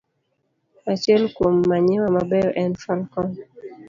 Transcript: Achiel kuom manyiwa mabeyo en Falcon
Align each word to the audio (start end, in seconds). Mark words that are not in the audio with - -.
Achiel 0.91 1.23
kuom 1.35 1.55
manyiwa 1.69 2.07
mabeyo 2.15 2.51
en 2.61 2.71
Falcon 2.81 3.29